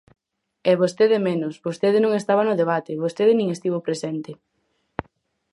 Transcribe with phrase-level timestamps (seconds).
[0.69, 4.31] E vostede menos, vostede non estaba no debate, vostede nin estivo presente.